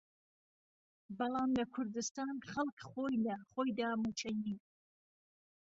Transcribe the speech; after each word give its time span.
بهڵام 1.17 1.49
له 1.59 1.65
کوردستان 1.73 2.35
خهڵک 2.51 2.77
خۆی 2.89 3.15
له 3.25 3.35
خۆیدا 3.49 3.89
مووچهی 4.01 4.35
نییه 4.43 4.61